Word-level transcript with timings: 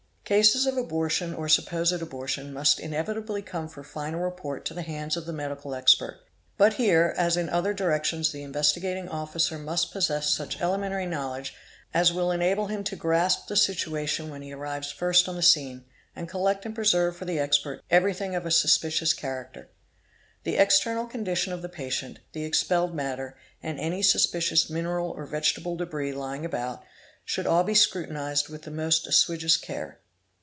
Cases 0.23 0.65
of 0.65 0.77
abortion 0.77 1.33
or 1.33 1.49
supposed 1.49 1.91
abortion 2.01 2.53
must 2.53 2.79
inevitably 2.79 3.41
come 3.41 3.67
for 3.67 3.83
final 3.83 4.21
report 4.21 4.63
to 4.63 4.73
the 4.73 4.81
hands 4.81 5.17
of 5.17 5.25
the 5.25 5.33
medical 5.33 5.75
expert,_ 5.75 6.21
but 6.57 6.75
here 6.75 7.13
as 7.17 7.35
in 7.35 7.49
other 7.49 7.73
directions 7.73 8.31
the 8.31 8.41
Investigating 8.41 9.09
Officer 9.09 9.59
must 9.59 9.91
possess 9.91 10.29
such 10.29 10.61
elementary 10.61 11.05
knowledge 11.05 11.53
as 11.93 12.13
will 12.13 12.31
enable 12.31 12.67
him 12.67 12.81
to 12.85 12.95
grasp 12.95 13.47
the 13.47 13.57
situation_ 13.57 14.27
when 14.29 14.41
he 14.41 14.53
arrives 14.53 14.89
first 14.89 15.27
on 15.27 15.35
the 15.35 15.41
scene 15.41 15.83
and 16.15 16.29
collect 16.29 16.65
and 16.65 16.73
preserve 16.75 17.17
for 17.17 17.25
the 17.25 17.37
expert 17.37 17.81
patient, 17.89 19.73
the 20.43 20.55
expelled 22.45 22.95
matter, 22.95 23.37
and 23.61 23.79
any 23.81 24.01
suspicious 24.01 24.69
mineral 24.69 25.09
or 25.11 25.25
vegetable 25.25 25.75
debris 25.75 26.13
lying 26.13 26.45
about, 26.45 26.81
should 27.25 27.45
all 27.47 27.65
be 27.65 27.75
scrutinised 27.75 28.47
with 28.47 28.61
the 28.61 28.71
most 28.71 29.05
assiduous 29.05 29.57
care. 29.57 29.97